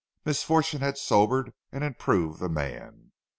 [0.25, 3.11] Misfortune had sobered and improved the man.